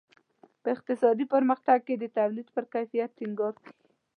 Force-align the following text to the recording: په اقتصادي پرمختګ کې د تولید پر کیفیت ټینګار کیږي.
په 0.61 0.67
اقتصادي 0.75 1.25
پرمختګ 1.33 1.79
کې 1.87 1.95
د 1.97 2.05
تولید 2.17 2.47
پر 2.55 2.63
کیفیت 2.73 3.09
ټینګار 3.17 3.53
کیږي. 3.63 3.85